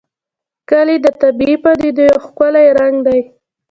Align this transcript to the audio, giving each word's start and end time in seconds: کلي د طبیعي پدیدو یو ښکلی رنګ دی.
کلي 0.69 0.95
د 1.05 1.07
طبیعي 1.21 1.55
پدیدو 1.63 2.01
یو 2.09 2.17
ښکلی 2.25 2.65
رنګ 2.79 2.95
دی. 3.07 3.19